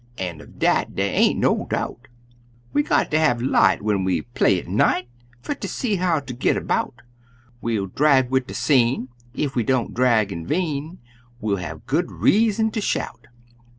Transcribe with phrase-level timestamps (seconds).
[0.17, 2.07] An' uv dat dey ain't no doubt;
[2.73, 5.07] "We got ter have light when we play at night,
[5.43, 7.03] Fer ter see how ter git about;
[7.61, 10.97] We'll drag wid de seine ef we don't drag in vain,
[11.39, 13.27] We'll have good reason ter shout!"